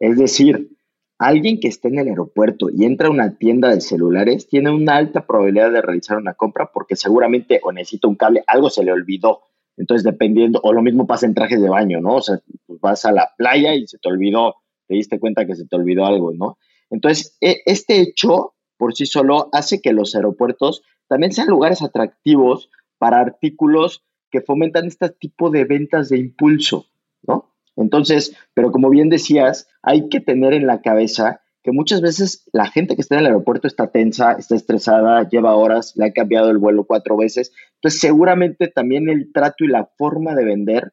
Es 0.00 0.18
decir, 0.18 0.76
alguien 1.18 1.60
que 1.60 1.68
esté 1.68 1.88
en 1.88 1.98
el 1.98 2.08
aeropuerto 2.08 2.68
y 2.68 2.84
entra 2.84 3.08
a 3.08 3.10
una 3.10 3.38
tienda 3.38 3.68
de 3.68 3.80
celulares 3.80 4.48
tiene 4.48 4.70
una 4.70 4.96
alta 4.96 5.26
probabilidad 5.26 5.70
de 5.70 5.82
realizar 5.82 6.16
una 6.16 6.34
compra 6.34 6.70
porque 6.72 6.96
seguramente 6.96 7.60
o 7.62 7.70
necesita 7.70 8.08
un 8.08 8.16
cable, 8.16 8.42
algo 8.46 8.70
se 8.70 8.82
le 8.82 8.92
olvidó. 8.92 9.42
Entonces, 9.76 10.02
dependiendo, 10.02 10.58
o 10.62 10.72
lo 10.72 10.82
mismo 10.82 11.06
pasa 11.06 11.26
en 11.26 11.34
trajes 11.34 11.60
de 11.60 11.68
baño, 11.68 12.00
¿no? 12.00 12.16
O 12.16 12.22
sea, 12.22 12.40
pues 12.66 12.80
vas 12.80 13.04
a 13.04 13.12
la 13.12 13.30
playa 13.36 13.74
y 13.74 13.86
se 13.86 13.98
te 13.98 14.08
olvidó, 14.08 14.56
te 14.88 14.94
diste 14.94 15.20
cuenta 15.20 15.46
que 15.46 15.54
se 15.54 15.66
te 15.66 15.76
olvidó 15.76 16.06
algo, 16.06 16.32
¿no? 16.32 16.58
Entonces, 16.90 17.36
e, 17.40 17.62
este 17.66 18.00
hecho 18.00 18.54
por 18.76 18.94
sí 18.94 19.06
solo 19.06 19.50
hace 19.52 19.80
que 19.80 19.92
los 19.92 20.14
aeropuertos 20.14 20.82
también 21.10 21.32
sean 21.32 21.48
lugares 21.48 21.82
atractivos 21.82 22.70
para 22.98 23.18
artículos 23.18 24.04
que 24.30 24.40
fomentan 24.40 24.86
este 24.86 25.10
tipo 25.10 25.50
de 25.50 25.64
ventas 25.64 26.08
de 26.08 26.18
impulso, 26.18 26.86
¿no? 27.22 27.52
Entonces, 27.74 28.36
pero 28.54 28.70
como 28.70 28.90
bien 28.90 29.08
decías, 29.08 29.68
hay 29.82 30.08
que 30.08 30.20
tener 30.20 30.54
en 30.54 30.68
la 30.68 30.80
cabeza 30.82 31.40
que 31.64 31.72
muchas 31.72 32.00
veces 32.00 32.48
la 32.52 32.68
gente 32.68 32.94
que 32.94 33.02
está 33.02 33.16
en 33.16 33.22
el 33.22 33.26
aeropuerto 33.26 33.66
está 33.66 33.90
tensa, 33.90 34.32
está 34.32 34.54
estresada, 34.54 35.28
lleva 35.28 35.56
horas, 35.56 35.94
le 35.96 36.06
ha 36.06 36.12
cambiado 36.12 36.48
el 36.48 36.58
vuelo 36.58 36.84
cuatro 36.84 37.16
veces. 37.16 37.52
Entonces, 37.74 38.00
seguramente 38.00 38.68
también 38.68 39.08
el 39.08 39.32
trato 39.32 39.64
y 39.64 39.68
la 39.68 39.90
forma 39.98 40.36
de 40.36 40.44
vender, 40.44 40.92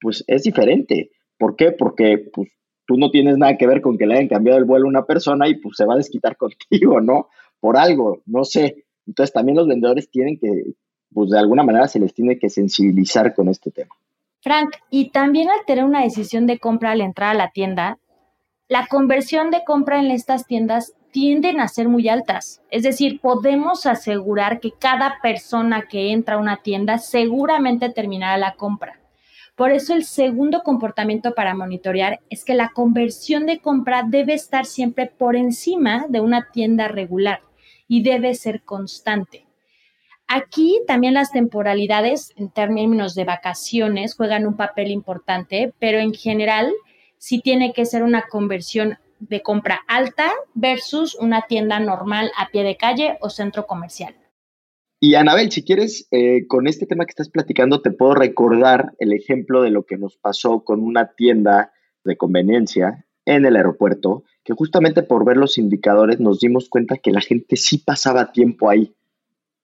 pues 0.00 0.24
es 0.28 0.44
diferente. 0.44 1.10
¿Por 1.38 1.56
qué? 1.56 1.72
Porque 1.72 2.30
pues, 2.32 2.48
tú 2.86 2.96
no 2.96 3.10
tienes 3.10 3.36
nada 3.36 3.58
que 3.58 3.66
ver 3.66 3.82
con 3.82 3.98
que 3.98 4.06
le 4.06 4.14
hayan 4.14 4.28
cambiado 4.28 4.58
el 4.58 4.64
vuelo 4.64 4.86
a 4.86 4.88
una 4.88 5.04
persona 5.04 5.46
y 5.46 5.56
pues 5.56 5.76
se 5.76 5.84
va 5.84 5.94
a 5.94 5.98
desquitar 5.98 6.36
contigo, 6.38 7.02
¿no? 7.02 7.28
Por 7.60 7.76
algo, 7.76 8.22
no 8.24 8.44
sé. 8.44 8.86
Entonces, 9.06 9.32
también 9.32 9.56
los 9.56 9.66
vendedores 9.66 10.10
tienen 10.10 10.38
que, 10.38 10.74
pues 11.12 11.30
de 11.30 11.38
alguna 11.38 11.62
manera 11.62 11.88
se 11.88 11.98
les 11.98 12.14
tiene 12.14 12.38
que 12.38 12.48
sensibilizar 12.48 13.34
con 13.34 13.48
este 13.48 13.70
tema. 13.70 13.94
Frank, 14.40 14.76
y 14.90 15.10
también 15.10 15.48
al 15.50 15.64
tener 15.66 15.84
una 15.84 16.02
decisión 16.02 16.46
de 16.46 16.58
compra 16.58 16.92
al 16.92 17.00
entrar 17.00 17.30
a 17.30 17.38
la 17.38 17.50
tienda, 17.50 17.98
la 18.68 18.86
conversión 18.88 19.50
de 19.50 19.62
compra 19.64 20.00
en 20.00 20.10
estas 20.10 20.46
tiendas 20.46 20.94
tienden 21.12 21.60
a 21.60 21.68
ser 21.68 21.88
muy 21.88 22.08
altas. 22.08 22.62
Es 22.70 22.82
decir, 22.82 23.20
podemos 23.20 23.86
asegurar 23.86 24.60
que 24.60 24.72
cada 24.72 25.18
persona 25.22 25.82
que 25.88 26.10
entra 26.10 26.36
a 26.36 26.38
una 26.38 26.62
tienda 26.62 26.98
seguramente 26.98 27.90
terminará 27.90 28.36
la 28.38 28.54
compra. 28.54 28.98
Por 29.54 29.70
eso 29.70 29.94
el 29.94 30.04
segundo 30.04 30.62
comportamiento 30.62 31.34
para 31.34 31.54
monitorear 31.54 32.20
es 32.30 32.44
que 32.44 32.54
la 32.54 32.70
conversión 32.70 33.44
de 33.46 33.60
compra 33.60 34.02
debe 34.08 34.32
estar 34.32 34.64
siempre 34.64 35.06
por 35.06 35.36
encima 35.36 36.06
de 36.08 36.20
una 36.20 36.48
tienda 36.50 36.88
regular 36.88 37.42
y 37.92 38.02
debe 38.02 38.32
ser 38.32 38.62
constante. 38.62 39.44
Aquí 40.26 40.80
también 40.86 41.12
las 41.12 41.30
temporalidades 41.30 42.32
en 42.36 42.48
términos 42.48 43.14
de 43.14 43.26
vacaciones 43.26 44.14
juegan 44.14 44.46
un 44.46 44.56
papel 44.56 44.90
importante, 44.90 45.74
pero 45.78 45.98
en 45.98 46.14
general 46.14 46.72
sí 47.18 47.42
tiene 47.42 47.74
que 47.74 47.84
ser 47.84 48.02
una 48.02 48.28
conversión 48.30 48.96
de 49.18 49.42
compra 49.42 49.82
alta 49.88 50.32
versus 50.54 51.14
una 51.16 51.42
tienda 51.42 51.80
normal 51.80 52.32
a 52.38 52.48
pie 52.48 52.62
de 52.62 52.78
calle 52.78 53.18
o 53.20 53.28
centro 53.28 53.66
comercial. 53.66 54.16
Y 54.98 55.14
Anabel, 55.14 55.52
si 55.52 55.62
quieres, 55.62 56.08
eh, 56.12 56.46
con 56.46 56.68
este 56.68 56.86
tema 56.86 57.04
que 57.04 57.10
estás 57.10 57.28
platicando, 57.28 57.82
te 57.82 57.90
puedo 57.90 58.14
recordar 58.14 58.94
el 59.00 59.12
ejemplo 59.12 59.60
de 59.60 59.68
lo 59.68 59.84
que 59.84 59.98
nos 59.98 60.16
pasó 60.16 60.64
con 60.64 60.80
una 60.80 61.12
tienda 61.12 61.74
de 62.04 62.16
conveniencia 62.16 63.04
en 63.26 63.44
el 63.44 63.54
aeropuerto, 63.54 64.24
que 64.44 64.54
justamente 64.54 65.02
por 65.02 65.24
ver 65.24 65.36
los 65.36 65.58
indicadores 65.58 66.20
nos 66.20 66.40
dimos 66.40 66.68
cuenta 66.68 66.98
que 66.98 67.12
la 67.12 67.20
gente 67.20 67.56
sí 67.56 67.78
pasaba 67.78 68.32
tiempo 68.32 68.68
ahí 68.68 68.94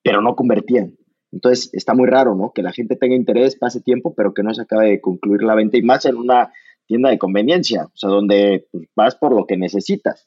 pero 0.02 0.23
no 0.23 0.37
convertían. 0.37 0.97
Entonces 1.32 1.68
está 1.75 1.92
muy 1.92 2.08
raro, 2.08 2.35
¿no? 2.35 2.52
Que 2.54 2.62
la 2.62 2.73
gente 2.73 2.97
tenga 2.97 3.14
interés, 3.14 3.56
pase 3.56 3.82
tiempo, 3.82 4.14
pero 4.14 4.32
que 4.32 4.42
no 4.42 4.54
se 4.54 4.62
acabe 4.62 4.88
de 4.88 5.00
concluir 5.00 5.42
la 5.42 5.54
venta 5.54 5.76
y 5.76 5.82
más 5.82 6.06
en 6.06 6.16
una 6.16 6.50
tienda 6.87 7.11
de 7.11 7.18
conveniencia, 7.18 7.85
o 7.85 7.92
sea, 7.94 8.08
donde 8.08 8.66
pues, 8.73 8.88
vas 8.97 9.16
por 9.16 9.35
lo 9.35 9.47
que 9.47 9.58
necesitas. 9.58 10.26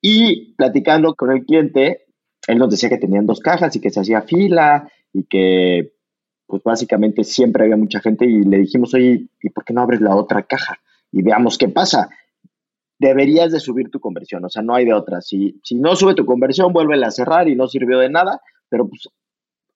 Y 0.00 0.54
platicando 0.54 1.14
con 1.14 1.30
el 1.30 1.44
cliente, 1.44 2.06
él 2.48 2.58
nos 2.58 2.70
decía 2.70 2.88
que 2.88 2.98
tenían 2.98 3.26
dos 3.26 3.38
cajas 3.38 3.76
y 3.76 3.80
que 3.80 3.90
se 3.90 4.00
hacía 4.00 4.22
fila 4.22 4.90
y 5.12 5.22
que 5.24 5.92
pues 6.48 6.64
básicamente 6.64 7.22
siempre 7.22 7.62
había 7.62 7.76
mucha 7.76 8.00
gente 8.00 8.26
y 8.26 8.42
le 8.42 8.58
dijimos, 8.58 8.92
oye, 8.94 9.28
¿y 9.40 9.50
por 9.50 9.64
qué 9.64 9.72
no 9.72 9.82
abres 9.82 10.00
la 10.00 10.16
otra 10.16 10.42
caja? 10.42 10.80
Y 11.12 11.22
veamos 11.22 11.56
qué 11.56 11.68
pasa. 11.68 12.10
Deberías 13.02 13.50
de 13.50 13.58
subir 13.58 13.90
tu 13.90 13.98
conversión, 13.98 14.44
o 14.44 14.48
sea, 14.48 14.62
no 14.62 14.76
hay 14.76 14.84
de 14.84 14.94
otra. 14.94 15.20
Si, 15.20 15.60
si 15.64 15.74
no 15.74 15.96
sube 15.96 16.14
tu 16.14 16.24
conversión, 16.24 16.72
vuelve 16.72 17.04
a 17.04 17.10
cerrar 17.10 17.48
y 17.48 17.56
no 17.56 17.66
sirvió 17.66 17.98
de 17.98 18.08
nada, 18.08 18.40
pero 18.68 18.88
pues 18.88 19.08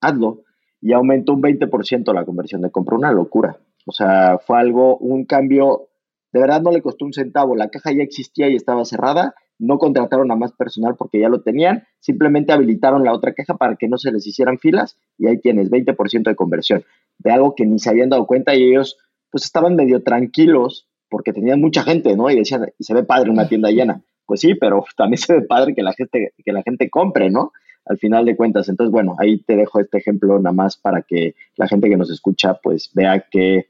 hazlo. 0.01 0.45
Y 0.81 0.93
aumentó 0.93 1.33
un 1.33 1.43
20% 1.43 2.15
la 2.15 2.25
conversión 2.25 2.63
de 2.63 2.71
compra, 2.71 2.97
una 2.97 3.11
locura. 3.11 3.59
O 3.85 3.91
sea, 3.91 4.39
fue 4.39 4.61
algo, 4.61 4.97
un 4.99 5.25
cambio, 5.25 5.89
de 6.33 6.39
verdad 6.39 6.63
no 6.63 6.71
le 6.71 6.83
costó 6.83 7.05
un 7.05 7.13
centavo, 7.13 7.57
la 7.57 7.69
caja 7.69 7.91
ya 7.93 8.05
existía 8.05 8.49
y 8.49 8.55
estaba 8.55 8.85
cerrada, 8.85 9.35
no 9.59 9.79
contrataron 9.79 10.31
a 10.31 10.37
más 10.37 10.53
personal 10.53 10.95
porque 10.97 11.19
ya 11.19 11.29
lo 11.29 11.41
tenían, 11.41 11.83
simplemente 11.99 12.53
habilitaron 12.53 13.03
la 13.03 13.13
otra 13.13 13.33
caja 13.33 13.57
para 13.57 13.75
que 13.75 13.89
no 13.89 13.99
se 13.99 14.13
les 14.13 14.25
hicieran 14.25 14.59
filas 14.59 14.99
y 15.19 15.27
ahí 15.27 15.41
tienes 15.41 15.69
20% 15.69 16.23
de 16.31 16.37
conversión, 16.37 16.85
de 17.19 17.33
algo 17.33 17.57
que 17.57 17.67
ni 17.67 17.81
se 17.81 17.91
habían 17.91 18.09
dado 18.09 18.27
cuenta 18.27 18.55
y 18.55 18.63
ellos 18.63 18.99
pues 19.31 19.45
estaban 19.45 19.75
medio 19.75 20.05
tranquilos 20.05 20.86
porque 21.09 21.33
tenían 21.33 21.61
mucha 21.61 21.83
gente, 21.83 22.17
¿no? 22.17 22.31
Y 22.31 22.37
decían, 22.37 22.67
y 22.79 22.85
se 22.85 22.95
ve 22.95 23.05
padre 23.05 23.31
una 23.31 23.49
tienda 23.49 23.71
llena. 23.71 24.03
Pues 24.27 24.41
sí, 24.41 24.55
pero 24.55 24.85
también 24.97 25.19
se 25.19 25.35
ve 25.35 25.43
padre 25.43 25.75
que 25.75 25.83
la 25.83 25.93
gente, 25.93 26.33
que 26.45 26.53
la 26.53 26.63
gente 26.63 26.91
compre, 26.91 27.31
¿no? 27.31 27.53
al 27.87 27.99
final 27.99 28.25
de 28.25 28.37
cuentas. 28.37 28.69
Entonces, 28.69 28.93
bueno, 28.93 29.17
ahí 29.19 29.39
te 29.39 29.57
dejo 29.57 29.81
este 29.81 29.99
ejemplo 29.99 30.39
nada 30.39 30.53
más 30.53 30.77
para 30.77 31.03
que 31.03 31.35
la 31.57 31.69
gente 31.69 31.89
que 31.89 31.97
nos 31.97 32.11
escucha 32.11 32.55
pues 32.55 32.91
vea 32.93 33.25
que, 33.31 33.69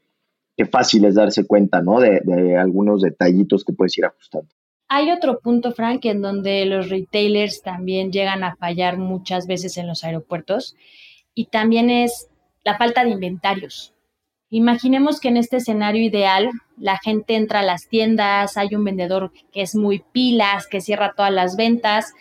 fácil 0.71 1.05
es 1.05 1.15
darse 1.15 1.45
cuenta, 1.45 1.81
¿no? 1.81 1.99
De, 1.99 2.19
de, 2.23 2.57
algunos 2.57 3.03
detallitos 3.03 3.63
que 3.63 3.73
puedes 3.73 3.95
ir 3.97 4.05
ajustando. 4.05 4.49
Hay 4.89 5.11
otro 5.11 5.39
punto, 5.39 5.71
Frank, 5.71 6.05
en 6.05 6.21
donde 6.21 6.65
los 6.65 6.89
retailers 6.89 7.61
también 7.61 8.11
llegan 8.11 8.43
a 8.43 8.55
fallar 8.55 8.97
muchas 8.97 9.45
veces 9.45 9.77
en 9.77 9.85
los 9.85 10.03
aeropuertos 10.03 10.75
y 11.35 11.45
también 11.45 11.91
es 11.91 12.27
la 12.63 12.77
falta 12.77 13.03
de 13.03 13.11
inventarios. 13.11 13.93
Imaginemos 14.49 15.19
que 15.19 15.27
en 15.27 15.37
este 15.37 15.57
escenario 15.57 16.01
ideal 16.03 16.49
la 16.77 16.97
gente 16.97 17.35
entra 17.35 17.59
a 17.59 17.63
las 17.63 17.87
tiendas, 17.89 18.55
hay 18.55 18.75
un 18.75 18.83
vendedor 18.85 19.31
que 19.51 19.61
es 19.61 19.75
muy 19.75 20.03
pilas, 20.11 20.67
que 20.67 20.79
cierra 20.79 21.13
todas 21.15 21.33
las 21.33 21.57
ventas, 21.57 22.13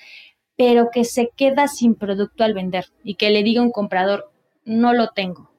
pero 0.56 0.88
que 0.92 1.04
se 1.04 1.30
queda 1.36 1.68
sin 1.68 1.94
producto 1.94 2.42
al 2.42 2.54
vender 2.54 2.86
y 3.04 3.14
que 3.14 3.30
le 3.30 3.42
diga 3.42 3.60
a 3.60 3.64
un 3.64 3.70
comprador, 3.70 4.30
no 4.64 4.92
lo 4.92 5.10
tengo. 5.10 5.50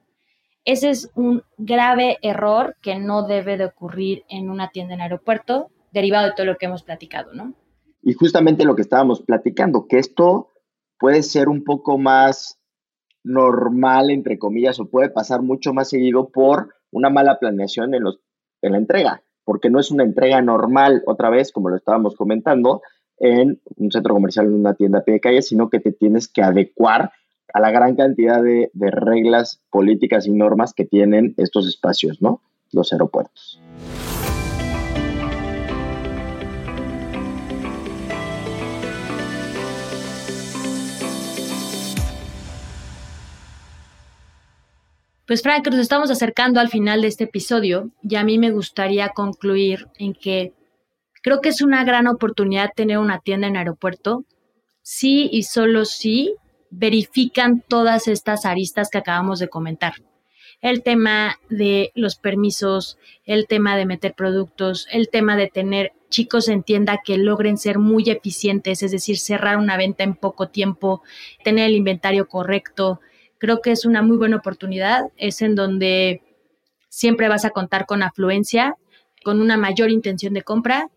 Ese 0.65 0.89
es 0.89 1.09
un 1.15 1.43
grave 1.57 2.17
error 2.21 2.75
que 2.81 2.99
no 2.99 3.25
debe 3.25 3.55
de 3.55 3.65
ocurrir 3.65 4.25
en 4.27 4.49
una 4.49 4.69
tienda 4.69 4.95
en 4.95 5.01
aeropuerto, 5.01 5.69
derivado 5.93 6.27
de 6.27 6.33
todo 6.33 6.45
lo 6.45 6.57
que 6.57 6.65
hemos 6.65 6.83
platicado, 6.83 7.33
¿no? 7.33 7.53
Y 8.01 8.13
justamente 8.13 8.65
lo 8.65 8.75
que 8.75 8.81
estábamos 8.81 9.21
platicando, 9.21 9.87
que 9.87 9.99
esto 9.99 10.49
puede 10.99 11.23
ser 11.23 11.47
un 11.47 11.63
poco 11.63 11.97
más 11.97 12.59
normal, 13.27 14.09
entre 14.09 14.39
comillas, 14.39 14.79
o 14.79 14.89
puede 14.89 15.09
pasar 15.09 15.41
mucho 15.41 15.73
más 15.73 15.89
seguido 15.89 16.29
por 16.29 16.73
una 16.91 17.09
mala 17.09 17.39
planeación 17.39 17.93
en, 17.93 18.03
los, 18.03 18.19
en 18.61 18.71
la 18.71 18.77
entrega, 18.77 19.21
porque 19.43 19.69
no 19.69 19.79
es 19.79 19.91
una 19.91 20.03
entrega 20.03 20.41
normal, 20.41 21.03
otra 21.05 21.29
vez, 21.29 21.51
como 21.51 21.69
lo 21.69 21.75
estábamos 21.75 22.15
comentando, 22.15 22.81
en 23.19 23.59
un 23.75 23.91
centro 23.91 24.13
comercial, 24.13 24.45
en 24.45 24.55
una 24.55 24.75
tienda 24.75 24.99
a 24.99 25.03
pie 25.03 25.15
de 25.15 25.19
calle, 25.19 25.41
sino 25.41 25.69
que 25.69 25.79
te 25.79 25.91
tienes 25.91 26.27
que 26.27 26.41
adecuar 26.41 27.11
a 27.53 27.59
la 27.59 27.71
gran 27.71 27.95
cantidad 27.95 28.41
de, 28.41 28.69
de 28.73 28.91
reglas 28.91 29.61
políticas 29.69 30.27
y 30.27 30.31
normas 30.31 30.73
que 30.73 30.85
tienen 30.85 31.33
estos 31.37 31.67
espacios, 31.67 32.21
¿no? 32.21 32.41
Los 32.71 32.93
aeropuertos. 32.93 33.59
Pues 45.27 45.41
Frank, 45.43 45.67
nos 45.67 45.79
estamos 45.79 46.09
acercando 46.09 46.59
al 46.59 46.69
final 46.69 47.01
de 47.01 47.09
este 47.09 47.25
episodio 47.25 47.91
y 48.01 48.15
a 48.15 48.23
mí 48.23 48.39
me 48.39 48.51
gustaría 48.51 49.09
concluir 49.09 49.87
en 49.99 50.13
que 50.13 50.53
Creo 51.27 51.41
que 51.41 51.49
es 51.49 51.61
una 51.61 51.83
gran 51.83 52.07
oportunidad 52.07 52.71
tener 52.73 52.99
una 52.99 53.19
tienda 53.19 53.47
en 53.47 53.57
aeropuerto, 53.57 54.23
sí 54.81 55.27
y 55.29 55.43
solo 55.43 55.83
si 55.83 56.35
verifican 56.69 57.65
todas 57.67 58.07
estas 58.07 58.45
aristas 58.45 58.89
que 58.89 58.99
acabamos 58.99 59.39
de 59.39 59.49
comentar. 59.49 59.95
El 60.61 60.83
tema 60.83 61.37
de 61.49 61.91
los 61.95 62.15
permisos, 62.15 62.97
el 63.25 63.45
tema 63.45 63.75
de 63.75 63.85
meter 63.85 64.13
productos, 64.13 64.87
el 64.89 65.09
tema 65.09 65.35
de 65.35 65.47
tener 65.47 65.91
chicos 66.09 66.47
en 66.47 66.63
tienda 66.63 67.01
que 67.03 67.17
logren 67.17 67.57
ser 67.57 67.77
muy 67.77 68.09
eficientes, 68.09 68.81
es 68.81 68.91
decir, 68.91 69.17
cerrar 69.17 69.57
una 69.57 69.75
venta 69.75 70.05
en 70.05 70.15
poco 70.15 70.47
tiempo, 70.47 71.03
tener 71.43 71.65
el 71.65 71.75
inventario 71.75 72.29
correcto. 72.29 73.01
Creo 73.39 73.61
que 73.61 73.71
es 73.71 73.85
una 73.85 74.01
muy 74.01 74.17
buena 74.17 74.37
oportunidad, 74.37 75.11
es 75.17 75.41
en 75.41 75.55
donde 75.55 76.21
siempre 76.89 77.27
vas 77.27 77.45
a 77.45 77.51
contar 77.51 77.85
con 77.85 78.03
afluencia, 78.03 78.75
con 79.23 79.41
una 79.41 79.57
mayor 79.57 79.91
intención 79.91 80.33
de 80.33 80.41
compra 80.41 80.89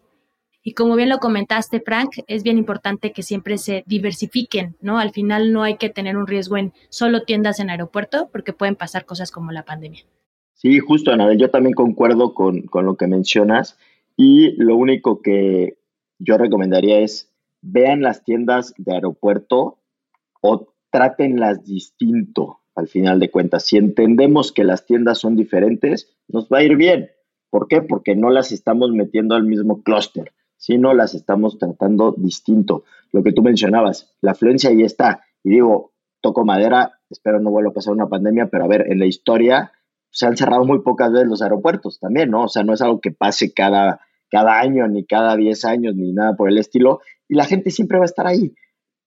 y 0.63 0.75
como 0.75 0.95
bien 0.95 1.09
lo 1.09 1.19
comentaste, 1.19 1.81
Frank, 1.81 2.11
es 2.27 2.43
bien 2.43 2.59
importante 2.59 3.13
que 3.13 3.23
siempre 3.23 3.57
se 3.57 3.83
diversifiquen, 3.87 4.77
¿no? 4.83 4.99
Al 4.99 5.11
final 5.11 5.53
no 5.53 5.63
hay 5.63 5.77
que 5.77 5.89
tener 5.89 6.19
un 6.19 6.27
riesgo 6.27 6.59
en 6.59 6.75
solo 6.91 7.23
tiendas 7.23 7.61
en 7.61 7.71
aeropuerto 7.71 8.29
porque 8.31 8.53
pueden 8.53 8.77
pasar 8.77 9.07
cosas 9.07 9.31
como 9.31 9.53
la 9.53 9.65
pandemia. 9.65 10.05
Sí, 10.53 10.79
justo, 10.79 11.13
Anabel, 11.13 11.39
yo 11.39 11.49
también 11.49 11.75
concuerdo 11.75 12.35
con, 12.35 12.63
con 12.63 12.85
lo 12.85 12.97
que 12.97 13.07
mencionas 13.07 13.79
y 14.17 14.53
lo 14.63 14.77
único 14.77 15.23
que 15.23 15.79
yo 16.19 16.37
recomendaría 16.37 17.01
es 17.01 17.33
vean 17.63 18.03
las 18.03 18.23
tiendas 18.23 18.75
de 18.77 18.95
aeropuerto 18.95 19.79
o 20.43 20.70
trátenlas 20.91 21.65
distinto 21.65 22.61
al 22.75 22.89
final 22.89 23.21
de 23.21 23.31
cuentas. 23.31 23.65
Si 23.65 23.77
entendemos 23.77 24.53
que 24.53 24.65
las 24.65 24.87
tiendas 24.87 25.19
son 25.19 25.37
diferentes, 25.37 26.17
nos 26.29 26.49
va 26.49 26.59
a 26.59 26.63
ir 26.63 26.77
bien. 26.77 27.11
¿Por 27.51 27.69
qué? 27.69 27.83
Porque 27.83 28.15
no 28.15 28.31
las 28.31 28.53
estamos 28.53 28.93
metiendo 28.93 29.35
al 29.35 29.45
mismo 29.45 29.83
clúster, 29.83 30.33
sino 30.57 30.95
las 30.95 31.15
estamos 31.15 31.59
tratando 31.59 32.15
distinto. 32.17 32.85
Lo 33.13 33.23
que 33.23 33.33
tú 33.33 33.43
mencionabas, 33.43 34.15
la 34.21 34.33
afluencia 34.33 34.71
ahí 34.71 34.83
está. 34.83 35.25
Y 35.43 35.51
digo, 35.51 35.93
toco 36.21 36.45
madera, 36.45 37.01
espero 37.09 37.41
no 37.41 37.51
vuelva 37.51 37.71
a 37.71 37.75
pasar 37.75 37.93
una 37.93 38.09
pandemia, 38.09 38.47
pero 38.47 38.65
a 38.65 38.69
ver, 38.69 38.87
en 38.91 38.99
la 38.99 39.07
historia 39.07 39.73
se 40.11 40.27
han 40.27 40.37
cerrado 40.37 40.65
muy 40.65 40.81
pocas 40.81 41.13
veces 41.13 41.29
los 41.29 41.43
aeropuertos 41.43 41.99
también, 41.99 42.31
¿no? 42.31 42.45
O 42.45 42.49
sea, 42.49 42.63
no 42.63 42.73
es 42.73 42.83
algo 42.83 43.01
que 43.01 43.13
pase 43.13 43.53
cada, 43.53 44.01
cada 44.31 44.59
año, 44.59 44.87
ni 44.89 45.05
cada 45.05 45.37
10 45.37 45.65
años, 45.65 45.95
ni 45.95 46.13
nada 46.13 46.35
por 46.37 46.49
el 46.49 46.59
estilo, 46.59 47.01
y 47.29 47.35
la 47.35 47.45
gente 47.45 47.71
siempre 47.71 47.99
va 47.99 48.05
a 48.05 48.07
estar 48.07 48.27
ahí. 48.27 48.55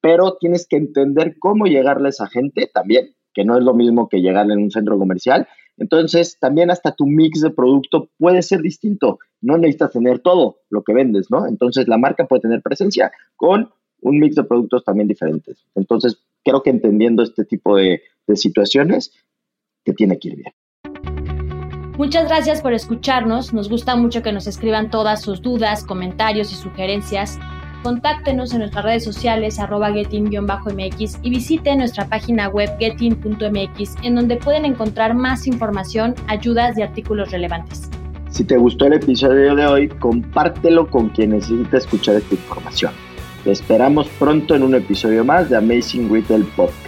Pero 0.04 0.36
tienes 0.38 0.68
que 0.68 0.76
entender 0.76 1.38
cómo 1.40 1.66
llegarle 1.66 2.08
a 2.08 2.10
esa 2.10 2.28
gente 2.28 2.70
también, 2.72 3.16
que 3.34 3.46
no 3.46 3.58
es 3.58 3.64
lo 3.64 3.74
mismo 3.74 4.10
que 4.10 4.20
llegarle 4.20 4.54
en 4.54 4.64
un 4.64 4.70
centro 4.70 5.00
comercial. 5.00 5.48
Entonces, 5.78 6.38
también 6.42 6.70
hasta 6.70 6.94
tu 6.94 7.08
mix 7.08 7.40
de 7.40 7.52
producto 7.52 8.10
puede 8.18 8.42
ser 8.42 8.60
distinto. 8.60 9.20
No 9.40 9.58
necesitas 9.58 9.94
tener 9.94 10.20
todo 10.20 10.58
lo 10.70 10.84
que 10.84 10.94
vendes, 10.94 11.32
¿no? 11.32 11.48
Entonces, 11.48 11.88
la 11.88 11.98
marca 11.98 12.28
puede 12.28 12.42
tener 12.42 12.62
presencia 12.62 13.14
con 13.38 13.72
un 14.02 14.20
mix 14.20 14.36
de 14.36 14.44
productos 14.44 14.84
también 14.84 15.08
diferentes. 15.08 15.64
Entonces, 15.74 16.22
creo 16.44 16.62
que 16.62 16.70
entendiendo 16.72 17.24
este 17.24 17.46
tipo 17.46 17.78
de, 17.78 18.02
de 18.28 18.36
situaciones, 18.36 19.14
te 19.86 19.94
tiene 19.94 20.20
que 20.20 20.28
ir 20.28 20.36
bien. 20.36 20.54
Muchas 21.98 22.28
gracias 22.28 22.62
por 22.62 22.74
escucharnos. 22.74 23.54
Nos 23.54 23.70
gusta 23.70 23.96
mucho 23.96 24.22
que 24.22 24.34
nos 24.34 24.48
escriban 24.48 24.90
todas 24.90 25.22
sus 25.22 25.42
dudas, 25.42 25.86
comentarios 25.86 26.52
y 26.52 26.56
sugerencias. 26.56 27.40
Contáctenos 27.84 28.54
en 28.54 28.60
nuestras 28.60 28.86
redes 28.86 29.04
sociales 29.04 29.60
arroba 29.60 29.92
getin-mx 29.92 31.20
y 31.22 31.30
visite 31.30 31.76
nuestra 31.76 32.08
página 32.08 32.48
web 32.48 32.70
getin.mx 32.80 33.96
en 34.04 34.16
donde 34.16 34.38
pueden 34.38 34.64
encontrar 34.64 35.14
más 35.14 35.46
información, 35.48 36.16
ayudas 36.28 36.78
y 36.78 36.82
artículos 36.82 37.32
relevantes. 37.32 37.90
Si 38.30 38.46
te 38.46 38.58
gustó 38.58 38.88
el 38.88 38.94
episodio 38.94 39.54
de 39.54 39.66
hoy, 39.68 39.90
compártelo 39.90 40.90
con 40.90 41.10
quien 41.10 41.32
necesita 41.32 41.78
escuchar 41.78 42.16
esta 42.16 42.34
información. 42.34 42.94
Te 43.44 43.52
esperamos 43.52 44.08
pronto 44.18 44.56
en 44.56 44.64
un 44.64 44.76
episodio 44.76 45.26
más 45.26 45.50
de 45.50 45.58
Amazing 45.58 46.12
Retail 46.12 46.46
Podcast. 46.56 46.80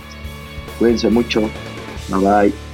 Cuídense 0.79 1.09
mucho. 1.09 1.41
Bye 2.09 2.19
bye. 2.19 2.64